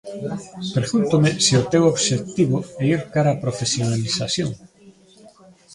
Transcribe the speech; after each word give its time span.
Pregúntome 0.75 1.29
se 1.45 1.53
o 1.61 1.67
teu 1.71 1.83
obxectivo 1.93 2.57
é 2.83 2.85
ir 2.95 3.01
cara 3.13 3.29
a 3.33 3.41
profesionalización. 3.43 4.49